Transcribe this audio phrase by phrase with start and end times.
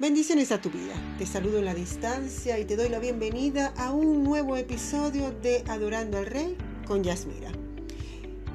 [0.00, 0.92] Bendiciones a tu vida.
[1.18, 5.62] Te saludo en la distancia y te doy la bienvenida a un nuevo episodio de
[5.68, 7.52] Adorando al Rey con Yasmira.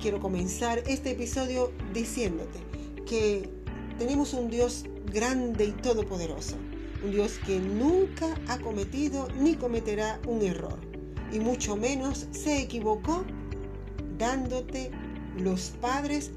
[0.01, 2.59] Quiero comenzar este episodio diciéndote
[3.07, 3.49] que
[3.97, 4.83] tenemos un Dios
[5.13, 6.57] grande y todopoderoso.
[7.05, 10.77] Un Dios que nunca ha cometido ni cometerá un error.
[11.31, 13.23] Y mucho menos se equivocó
[14.17, 14.91] dándote
[15.37, 16.31] los padres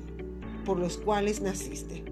[0.65, 2.12] por los cuales naciste.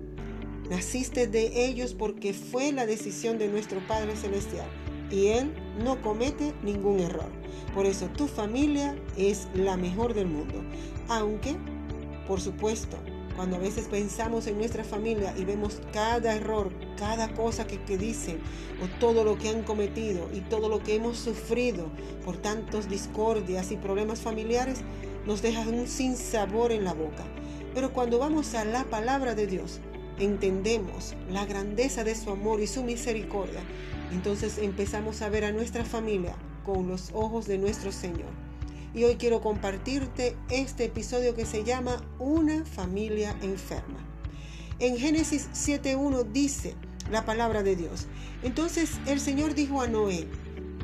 [0.70, 4.68] Naciste de ellos porque fue la decisión de nuestro Padre Celestial
[5.10, 7.28] y Él no comete ningún error.
[7.74, 10.62] Por eso tu familia es la mejor del mundo.
[11.08, 11.56] Aunque,
[12.28, 12.96] por supuesto,
[13.34, 17.98] cuando a veces pensamos en nuestra familia y vemos cada error, cada cosa que, que,
[17.98, 18.38] dicen
[18.80, 21.90] o todo lo que han cometido y todo lo que hemos sufrido
[22.24, 24.82] por tantos discordias y problemas familiares,
[25.26, 27.24] nos deja un sinsabor en la boca.
[27.74, 29.80] Pero cuando vamos a la palabra de Dios,
[30.20, 33.60] entendemos la grandeza de su amor y su misericordia,
[34.12, 38.30] entonces empezamos a ver a nuestra familia con los ojos de nuestro Señor.
[38.94, 43.98] Y hoy quiero compartirte este episodio que se llama Una familia enferma.
[44.78, 46.74] En Génesis 7.1 dice
[47.10, 48.06] la palabra de Dios.
[48.42, 50.26] Entonces el Señor dijo a Noé,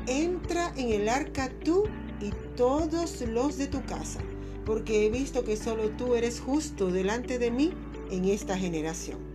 [0.07, 1.83] entra en el arca tú
[2.21, 4.19] y todos los de tu casa,
[4.65, 7.73] porque he visto que solo tú eres justo delante de mí
[8.09, 9.26] en esta generación.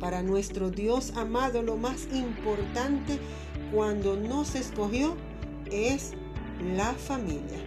[0.00, 3.18] Para nuestro Dios amado, lo más importante
[3.72, 5.16] cuando nos escogió
[5.70, 6.12] es
[6.76, 7.58] la familia.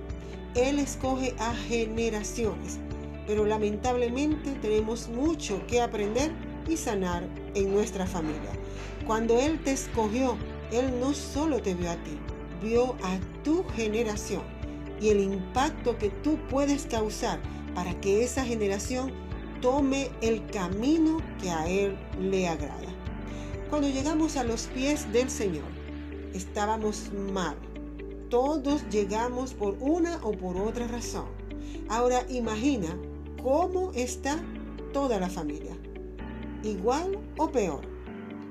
[0.56, 2.80] Él escoge a generaciones,
[3.28, 6.32] pero lamentablemente tenemos mucho que aprender
[6.68, 7.24] y sanar
[7.54, 8.52] en nuestra familia.
[9.06, 10.38] Cuando Él te escogió,
[10.72, 12.18] Él no solo te vio a ti,
[12.62, 14.44] vio a tu generación
[15.02, 17.40] y el impacto que tú puedes causar
[17.74, 19.12] para que esa generación
[19.62, 22.90] tome el camino que a Él le agrada.
[23.70, 25.70] Cuando llegamos a los pies del Señor,
[26.34, 27.56] estábamos mal.
[28.30, 31.28] Todos llegamos por una o por otra razón.
[31.88, 32.98] Ahora imagina
[33.42, 34.44] cómo está
[34.94, 35.78] toda la familia.
[36.64, 37.82] Igual o peor.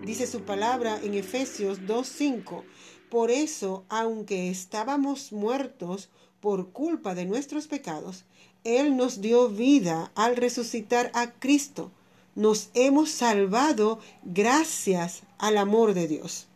[0.04, 2.62] Dice su palabra en Efesios 2.5.
[3.10, 6.10] Por eso, aunque estábamos muertos
[6.40, 8.24] por culpa de nuestros pecados,
[8.64, 11.90] él nos dio vida al resucitar a Cristo.
[12.34, 16.46] Nos hemos salvado gracias al amor de Dios.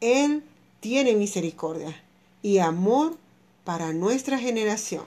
[0.00, 0.42] Él
[0.80, 2.02] tiene misericordia
[2.42, 3.16] y amor
[3.64, 5.04] para nuestra generación.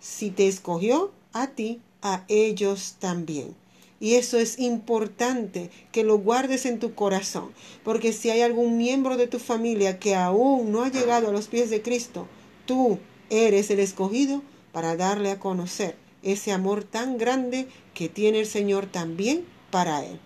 [0.00, 3.54] Si te escogió a ti, a ellos también.
[4.00, 7.52] Y eso es importante que lo guardes en tu corazón,
[7.84, 11.46] porque si hay algún miembro de tu familia que aún no ha llegado a los
[11.46, 12.26] pies de Cristo,
[12.66, 12.98] tú
[13.30, 14.42] eres el escogido
[14.74, 20.18] para darle a conocer ese amor tan grande que tiene el Señor también para Él,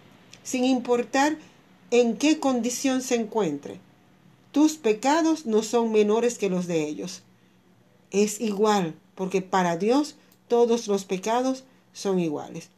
[0.43, 1.37] sin importar
[1.91, 3.79] en qué condición se encuentre.
[4.51, 7.23] Tus pecados no son menores que los de ellos.
[8.11, 10.17] Es igual, porque para Dios
[10.49, 12.71] todos los pecados son iguales.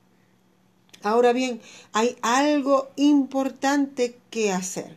[1.04, 1.60] Ahora bien,
[1.92, 4.96] hay algo importante que hacer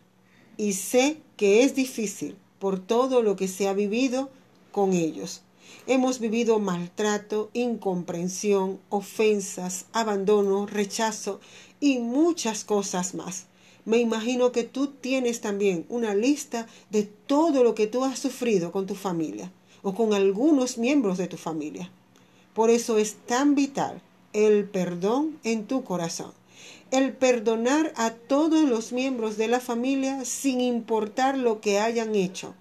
[0.57, 4.31] y sé que es difícil por todo lo que se ha vivido
[4.71, 5.42] con ellos.
[5.85, 11.41] Hemos vivido maltrato, incomprensión, ofensas, abandono, rechazo
[11.79, 13.47] y muchas cosas más.
[13.85, 18.71] Me imagino que tú tienes también una lista de todo lo que tú has sufrido
[18.71, 19.51] con tu familia
[19.81, 21.91] o con algunos miembros de tu familia.
[22.53, 24.01] Por eso es tan vital
[24.31, 26.31] el perdón en tu corazón.
[26.91, 32.53] El perdonar a todos los miembros de la familia sin importar lo que hayan hecho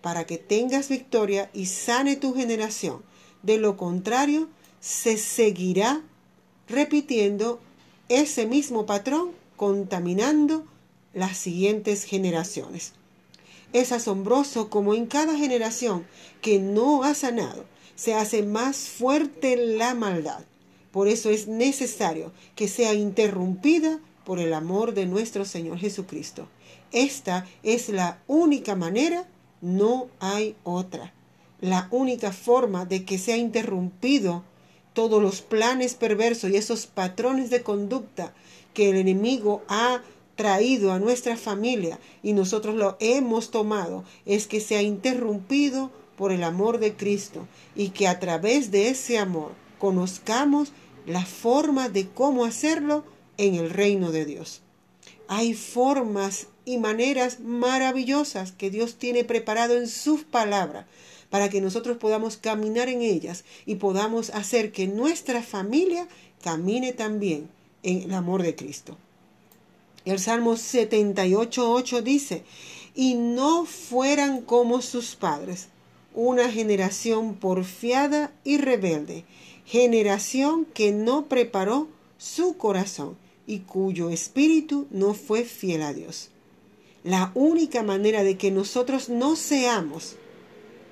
[0.00, 3.02] para que tengas victoria y sane tu generación.
[3.42, 4.48] De lo contrario,
[4.80, 6.02] se seguirá
[6.68, 7.60] repitiendo
[8.08, 10.64] ese mismo patrón, contaminando
[11.14, 12.92] las siguientes generaciones.
[13.72, 16.06] Es asombroso como en cada generación
[16.40, 17.64] que no ha sanado,
[17.96, 20.44] se hace más fuerte la maldad.
[20.92, 26.48] Por eso es necesario que sea interrumpida por el amor de nuestro Señor Jesucristo.
[26.92, 29.26] Esta es la única manera
[29.60, 31.12] no hay otra.
[31.60, 34.44] La única forma de que sea interrumpido
[34.92, 38.32] todos los planes perversos y esos patrones de conducta
[38.74, 40.02] que el enemigo ha
[40.36, 46.44] traído a nuestra familia y nosotros lo hemos tomado es que sea interrumpido por el
[46.44, 50.72] amor de Cristo y que a través de ese amor conozcamos
[51.06, 53.04] la forma de cómo hacerlo
[53.36, 54.62] en el reino de Dios.
[55.26, 60.84] Hay formas y maneras maravillosas que Dios tiene preparado en sus palabras
[61.30, 66.06] para que nosotros podamos caminar en ellas y podamos hacer que nuestra familia
[66.42, 67.48] camine también
[67.82, 68.98] en el amor de Cristo.
[70.04, 72.44] El Salmo 78.8 dice,
[72.94, 75.68] y no fueran como sus padres,
[76.14, 79.24] una generación porfiada y rebelde,
[79.64, 81.88] generación que no preparó
[82.18, 83.16] su corazón
[83.46, 86.28] y cuyo espíritu no fue fiel a Dios.
[87.04, 90.16] La única manera de que nosotros no seamos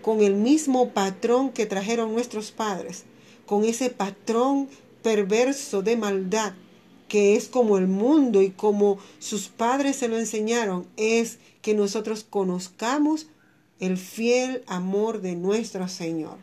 [0.03, 3.05] con el mismo patrón que trajeron nuestros padres,
[3.44, 4.69] con ese patrón
[5.03, 6.53] perverso de maldad,
[7.08, 12.25] que es como el mundo y como sus padres se lo enseñaron, es que nosotros
[12.29, 13.26] conozcamos
[13.81, 16.38] el fiel amor de nuestro Señor,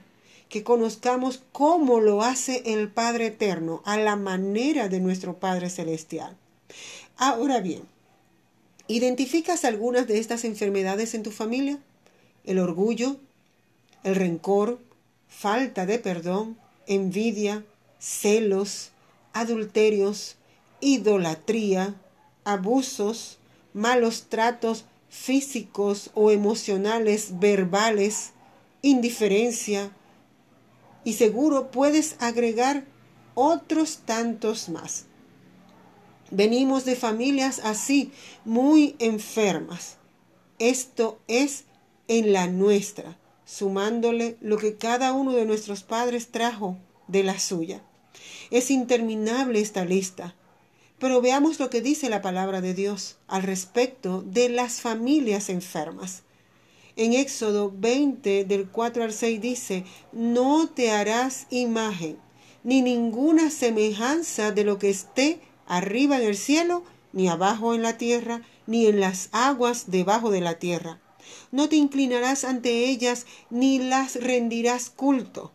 [0.49, 6.37] que conozcamos cómo lo hace el Padre Eterno, a la manera de nuestro Padre Celestial.
[7.17, 7.83] Ahora bien,
[8.87, 11.79] ¿identificas algunas de estas enfermedades en tu familia?
[12.43, 13.17] El orgullo,
[14.03, 14.79] el rencor,
[15.27, 16.57] falta de perdón,
[16.87, 17.63] envidia,
[17.99, 18.91] celos,
[19.33, 20.35] adulterios,
[20.81, 21.95] idolatría,
[22.43, 23.37] abusos,
[23.73, 28.31] malos tratos físicos o emocionales, verbales,
[28.81, 29.91] indiferencia,
[31.03, 32.85] y seguro puedes agregar
[33.35, 35.05] otros tantos más.
[36.35, 38.11] Venimos de familias así,
[38.43, 39.97] muy enfermas.
[40.57, 41.65] Esto es
[42.07, 46.75] en la nuestra, sumándole lo que cada uno de nuestros padres trajo
[47.07, 47.83] de la suya.
[48.49, 50.33] Es interminable esta lista.
[50.97, 56.23] Pero veamos lo que dice la palabra de Dios al respecto de las familias enfermas.
[56.95, 62.17] En Éxodo 20 del 4 al 6 dice, no te harás imagen
[62.63, 67.97] ni ninguna semejanza de lo que esté arriba en el cielo, ni abajo en la
[67.97, 70.99] tierra, ni en las aguas debajo de la tierra.
[71.51, 75.51] No te inclinarás ante ellas, ni las rendirás culto,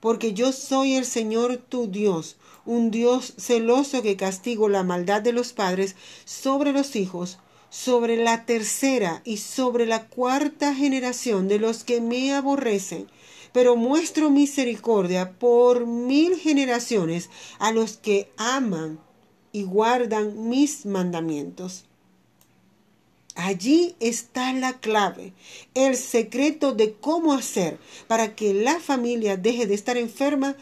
[0.00, 5.32] porque yo soy el Señor tu Dios, un Dios celoso que castigo la maldad de
[5.32, 7.38] los padres sobre los hijos,
[7.70, 13.08] sobre la tercera y sobre la cuarta generación de los que me aborrecen,
[13.52, 19.00] pero muestro misericordia por mil generaciones a los que aman
[19.52, 21.84] y guardan mis mandamientos.
[23.34, 25.32] Allí está la clave,
[25.74, 30.54] el secreto de cómo hacer para que la familia deje de estar enferma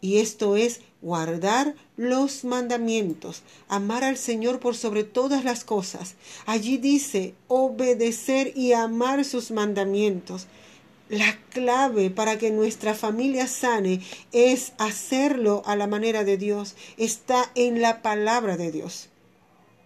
[0.00, 6.14] y esto es guardar los mandamientos, amar al Señor por sobre todas las cosas.
[6.46, 10.46] Allí dice obedecer y amar sus mandamientos.
[11.12, 14.00] La clave para que nuestra familia sane
[14.32, 16.74] es hacerlo a la manera de Dios.
[16.96, 19.10] Está en la palabra de Dios.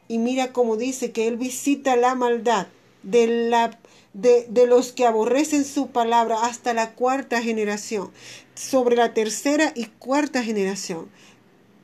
[0.06, 2.68] Y mira cómo dice que Él visita la maldad
[3.02, 3.76] de la
[4.12, 8.12] de, los que aborrecen su palabra hasta la cuarta generación,
[8.54, 11.08] sobre la tercera y cuarta generación.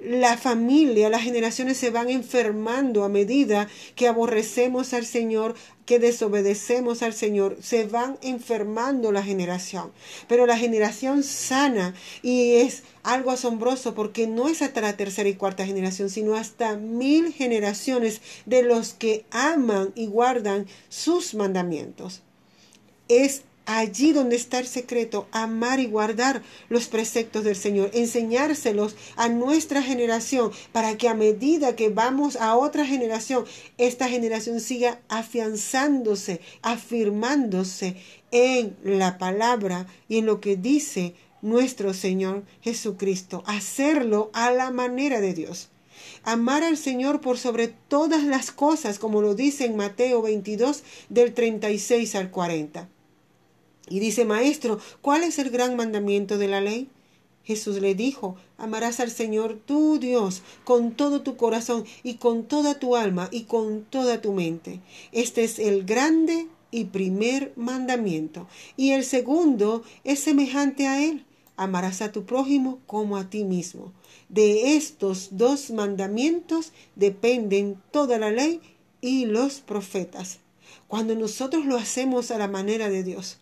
[0.04, 5.54] La familia, las generaciones se van enfermando a medida que aborrecemos al Señor,
[5.86, 9.92] que desobedecemos al Señor, se van enfermando la generación.
[10.26, 15.34] Pero la generación sana y es algo asombroso porque no es hasta la tercera y
[15.34, 22.22] cuarta generación, sino hasta mil generaciones de los que aman y guardan sus mandamientos.
[23.06, 23.42] Es
[23.78, 29.82] allí donde está el secreto, amar y guardar los preceptos del Señor, enseñárselos a nuestra
[29.82, 33.44] generación para que a medida que vamos a otra generación,
[33.78, 37.96] esta generación siga afianzándose, afirmándose
[38.30, 45.20] en la palabra y en lo que dice nuestro Señor Jesucristo, hacerlo a la manera
[45.20, 45.68] de Dios.
[46.24, 51.34] Amar al Señor por sobre todas las cosas, como lo dice en Mateo 22 del
[51.34, 52.88] 36 al 40.
[53.92, 56.88] Y dice, Maestro, ¿cuál es el gran mandamiento de la ley?
[57.44, 62.78] Jesús le dijo, amarás al Señor tu Dios con todo tu corazón y con toda
[62.78, 64.80] tu alma y con toda tu mente.
[65.12, 68.48] Este es el grande y primer mandamiento.
[68.78, 71.26] Y el segundo es semejante a él.
[71.58, 73.92] Amarás a tu prójimo como a ti mismo.
[74.30, 78.62] De estos dos mandamientos dependen toda la ley
[79.02, 80.38] y los profetas.
[80.88, 83.41] Cuando nosotros lo hacemos a la manera de Dios,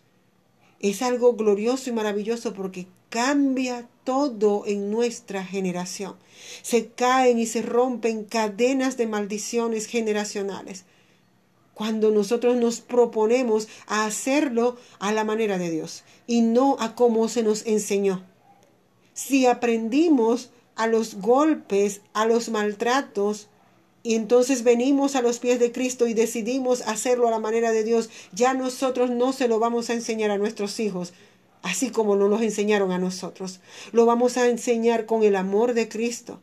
[0.81, 6.15] es algo glorioso y maravilloso porque cambia todo en nuestra generación.
[6.63, 10.85] Se caen y se rompen cadenas de maldiciones generacionales.
[11.73, 17.27] Cuando nosotros nos proponemos a hacerlo a la manera de Dios y no a como
[17.27, 18.23] se nos enseñó.
[19.13, 23.49] Si aprendimos a los golpes, a los maltratos,
[24.03, 27.83] y entonces venimos a los pies de Cristo y decidimos hacerlo a la manera de
[27.83, 28.09] Dios.
[28.31, 31.13] Ya nosotros no se lo vamos a enseñar a nuestros hijos,
[31.61, 33.59] así como no nos enseñaron a nosotros.
[33.91, 36.41] Lo vamos a enseñar con el amor de Cristo.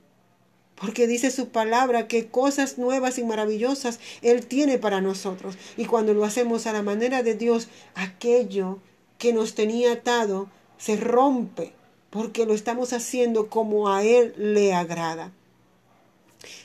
[0.81, 5.59] porque dice su palabra que cosas nuevas y maravillosas Él tiene para nosotros.
[5.77, 8.79] Y cuando lo hacemos a la manera de Dios, aquello
[9.19, 10.49] que nos tenía atado
[10.79, 11.73] se rompe,
[12.11, 15.33] porque lo estamos haciendo como a Él le agrada.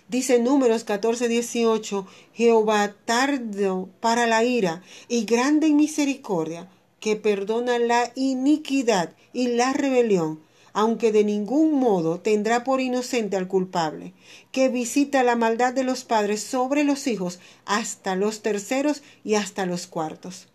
[0.08, 6.70] Dice Números 14, 18, Jehová tardo para la ira y grande en misericordia,
[7.00, 10.40] que perdona la iniquidad y la rebelión
[10.74, 14.14] aunque de ningún modo tendrá por inocente al culpable,
[14.52, 19.68] que visita la maldad de los padres sobre los hijos hasta los terceros y hasta
[19.68, 20.48] los cuartos.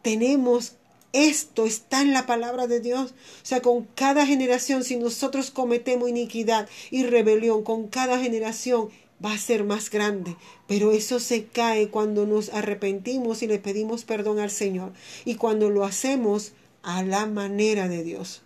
[0.00, 0.76] Tenemos
[1.16, 3.12] esto está en la palabra de Dios.
[3.12, 8.90] O sea, con cada generación, si nosotros cometemos iniquidad y rebelión, con cada generación
[9.24, 10.36] va a ser más grande.
[10.66, 14.92] Pero eso se cae cuando nos arrepentimos y le pedimos perdón al Señor.
[15.24, 18.42] Y cuando lo hacemos a la manera de Dios.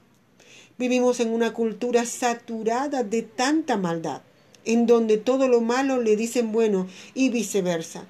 [0.79, 4.23] Vivimos en una cultura saturada de tanta maldad,
[4.65, 8.07] en donde todo lo malo le dicen bueno y viceversa.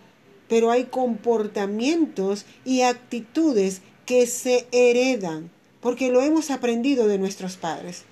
[0.49, 8.03] Pero hay comportamientos y actitudes que se heredan, porque lo hemos aprendido de nuestros padres.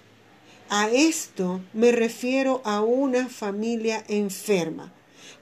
[0.71, 4.93] A esto me refiero a una familia enferma,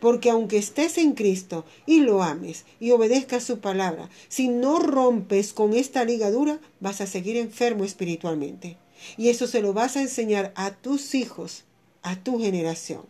[0.00, 5.52] porque aunque estés en Cristo y lo ames y obedezcas su palabra, si no rompes
[5.52, 8.78] con esta ligadura, vas a seguir enfermo espiritualmente.
[9.18, 11.64] Y eso se lo vas a enseñar a tus hijos,
[12.00, 13.02] a tu generación.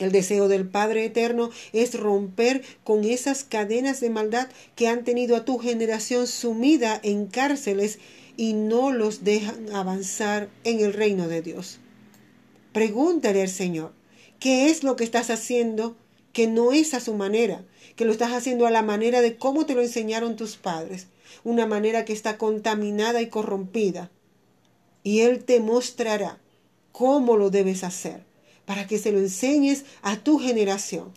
[0.00, 5.36] El deseo del Padre Eterno es romper con esas cadenas de maldad que han tenido
[5.36, 8.00] a tu generación sumida en cárceles
[8.36, 11.78] y no los dejan avanzar en el reino de Dios.
[12.72, 13.92] Pregúntale al Señor,
[14.40, 15.96] ¿qué es lo que estás haciendo
[16.32, 17.64] que no es a su manera?
[17.94, 21.06] Que lo estás haciendo a la manera de cómo te lo enseñaron tus padres,
[21.44, 24.10] una manera que está contaminada y corrompida
[25.02, 26.38] y Él te mostrará
[26.92, 28.24] cómo lo debes hacer
[28.70, 31.10] para que se lo enseñes a tu generación.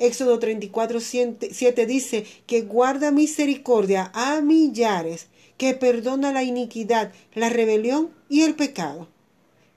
[0.00, 5.28] Éxodo 34, 7 dice que guarda misericordia a millares,
[5.58, 9.06] que perdona la iniquidad, la rebelión y el pecado,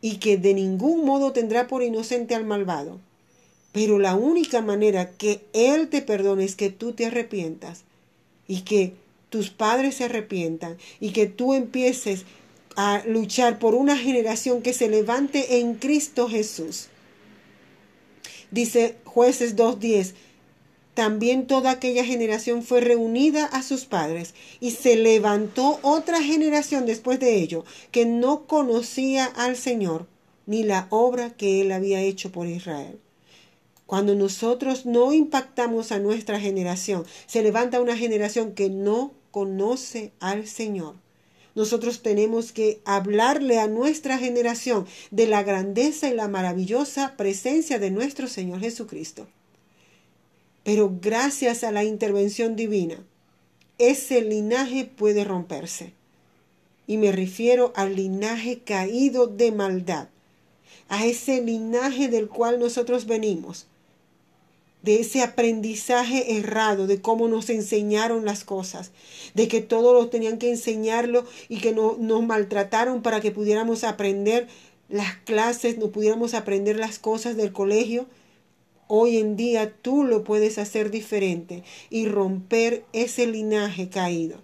[0.01, 2.99] y que de ningún modo tendrá por inocente al malvado.
[3.71, 7.83] Pero la única manera que Él te perdone es que tú te arrepientas
[8.47, 8.95] y que
[9.29, 12.25] tus padres se arrepientan y que tú empieces
[12.75, 16.87] a luchar por una generación que se levante en Cristo Jesús.
[18.51, 20.13] Dice jueces 2.10,
[20.93, 27.19] también toda aquella generación fue reunida a sus padres y se levantó otra generación después
[27.19, 30.05] de ello que no conocía al Señor
[30.45, 32.99] ni la obra que él había hecho por Israel.
[33.85, 40.47] Cuando nosotros no impactamos a nuestra generación, se levanta una generación que no conoce al
[40.47, 40.95] Señor.
[41.55, 47.91] Nosotros tenemos que hablarle a nuestra generación de la grandeza y la maravillosa presencia de
[47.91, 49.27] nuestro Señor Jesucristo.
[50.63, 53.03] Pero gracias a la intervención divina,
[53.77, 55.93] ese linaje puede romperse.
[56.87, 60.07] Y me refiero al linaje caído de maldad,
[60.87, 63.67] a ese linaje del cual nosotros venimos,
[64.83, 68.91] de ese aprendizaje errado, de cómo nos enseñaron las cosas,
[69.33, 73.83] de que todo lo tenían que enseñarlo y que no, nos maltrataron para que pudiéramos
[73.83, 74.47] aprender
[74.89, 78.07] las clases, no pudiéramos aprender las cosas del colegio.
[78.87, 84.41] Hoy en día tú lo puedes hacer diferente y romper ese linaje caído.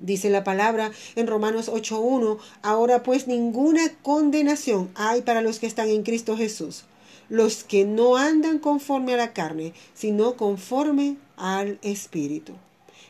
[0.00, 5.88] Dice la palabra en Romanos 8.1, ahora pues ninguna condenación hay para los que están
[5.88, 6.84] en Cristo Jesús
[7.28, 12.52] los que no andan conforme a la carne, sino conforme al Espíritu.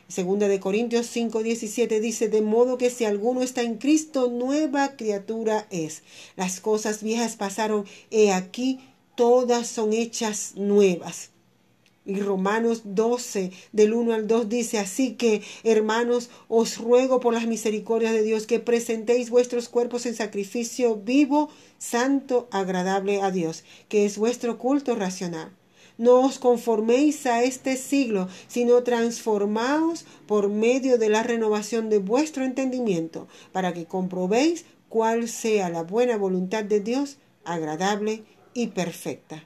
[0.07, 5.65] Segunda de Corintios 5:17 dice, de modo que si alguno está en Cristo, nueva criatura
[5.71, 6.03] es.
[6.35, 8.79] Las cosas viejas pasaron, he aquí,
[9.15, 11.31] todas son hechas nuevas.
[12.05, 17.47] Y Romanos 12, del 1 al 2 dice, así que, hermanos, os ruego por las
[17.47, 24.05] misericordias de Dios que presentéis vuestros cuerpos en sacrificio vivo, santo, agradable a Dios, que
[24.05, 25.51] es vuestro culto racional.
[25.97, 32.43] No os conforméis a este siglo, sino transformaos por medio de la renovación de vuestro
[32.43, 39.43] entendimiento, para que comprobéis cuál sea la buena voluntad de Dios, agradable y perfecta.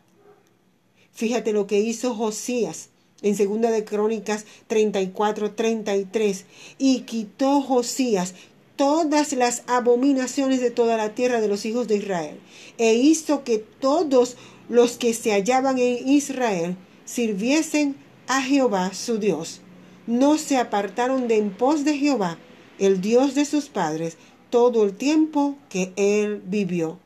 [1.19, 6.45] Fíjate lo que hizo Josías en segunda de Crónicas 34, 33.
[6.77, 8.35] Y quitó Josías
[8.77, 12.39] todas las abominaciones de toda la tierra de los hijos de Israel,
[12.77, 14.37] e hizo que todos
[14.69, 17.97] los que se hallaban en Israel sirviesen
[18.27, 19.59] a Jehová su Dios.
[20.07, 22.37] No se apartaron de en pos de Jehová,
[22.79, 24.15] el Dios de sus padres,
[24.49, 26.97] todo el tiempo que él vivió.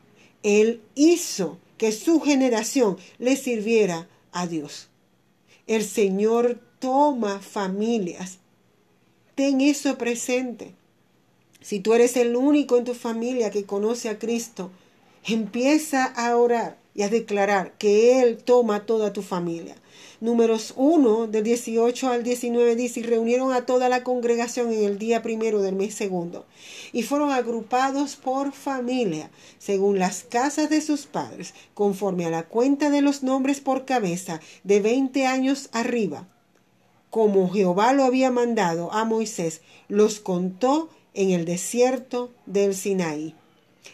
[0.44, 4.88] Él hizo que su generación le sirviera a Dios.
[5.66, 8.38] El Señor toma familias.
[9.34, 10.72] Ten eso presente.
[11.60, 14.70] Si tú eres el único en tu familia que conoce a Cristo,
[15.26, 19.76] empieza a orar y a declarar que Él toma toda tu familia.
[20.20, 24.98] Números 1 del 18 al 19 dice, y reunieron a toda la congregación en el
[24.98, 26.46] día primero del mes segundo,
[26.92, 32.90] y fueron agrupados por familia, según las casas de sus padres, conforme a la cuenta
[32.90, 36.28] de los nombres por cabeza, de veinte años arriba.
[37.10, 43.34] Como Jehová lo había mandado a Moisés, los contó en el desierto del Sinaí.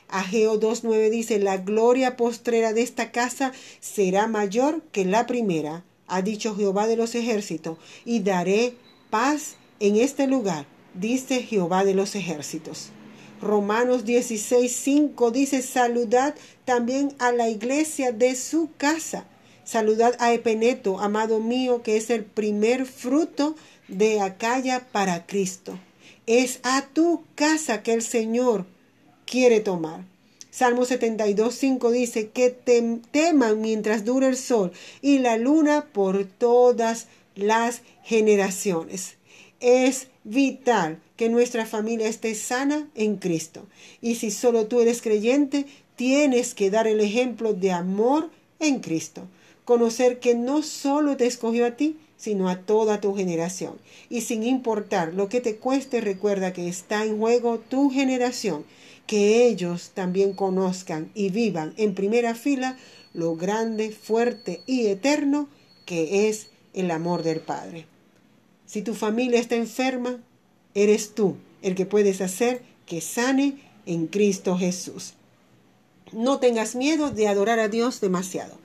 [0.08, 6.22] Ageo 2.9 dice, la gloria postrera de esta casa será mayor que la primera, ha
[6.22, 8.74] dicho Jehová de los ejércitos, y daré
[9.10, 12.90] paz en este lugar, dice Jehová de los ejércitos.
[13.40, 19.26] Romanos 16.5 dice, saludad también a la iglesia de su casa.
[19.64, 23.54] Saludad a Epeneto, amado mío, que es el primer fruto
[23.88, 25.78] de Acaya para Cristo.
[26.26, 28.66] Es a tu casa que el Señor
[29.30, 30.04] quiere tomar.
[30.50, 37.06] Salmo 72, 5 dice que teman mientras dure el sol y la luna por todas
[37.36, 39.14] las generaciones.
[39.60, 43.66] Es vital que nuestra familia esté sana en Cristo.
[44.02, 49.28] Y si solo tú eres creyente, tienes que dar el ejemplo de amor en Cristo.
[49.64, 53.74] Conocer que no solo te escogió a ti, sino a toda tu generación.
[54.08, 58.64] Y sin importar lo que te cueste, recuerda que está en juego tu generación
[59.10, 62.76] que ellos también conozcan y vivan en primera fila
[63.12, 65.48] lo grande, fuerte y eterno
[65.84, 67.86] que es el amor del Padre.
[68.66, 70.20] Si tu familia está enferma,
[70.76, 75.14] eres tú el que puedes hacer que sane en Cristo Jesús.
[76.12, 78.58] No tengas miedo de adorar a Dios demasiado.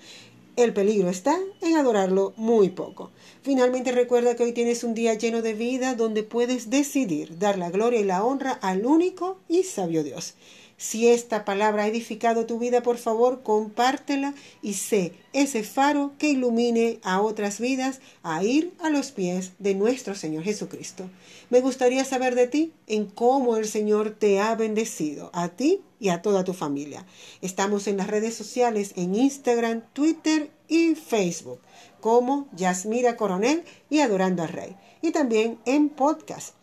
[0.56, 3.12] El peligro está en adorarlo muy poco.
[3.42, 7.70] Finalmente recuerda que hoy tienes un día lleno de vida donde puedes decidir dar la
[7.70, 10.36] gloria y la honra al único y sabio Dios.
[10.78, 16.30] Si esta palabra ha edificado tu vida, por favor, compártela y sé ese faro que
[16.30, 21.10] ilumine a otras vidas a ir a los pies de nuestro Señor Jesucristo.
[21.50, 26.10] Me gustaría saber de ti en cómo el Señor te ha bendecido, a ti y
[26.10, 27.06] a toda tu familia.
[27.42, 31.60] Estamos en las redes sociales, en Instagram, Twitter y Facebook,
[32.02, 34.76] como Yasmira Coronel y Adorando al Rey.
[35.02, 36.54] Y también en podcast,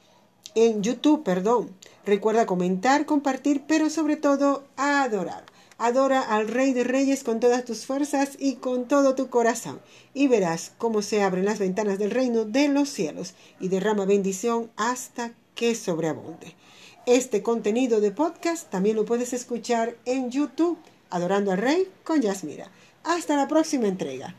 [0.55, 1.71] en YouTube, perdón.
[2.05, 5.45] Recuerda comentar, compartir, pero sobre todo adorar.
[5.79, 9.81] Adora al Rey de Reyes con todas tus fuerzas y con todo tu corazón,
[10.15, 14.71] y verás cómo se abren las ventanas del reino de los cielos y derrama bendición
[14.77, 16.55] hasta que sobreabunde.
[17.07, 20.79] Este contenido de podcast también lo puedes escuchar en YouTube,
[21.11, 22.71] Adorando al Rey con Yasmira.
[23.03, 24.37] Hasta la próxima entrega.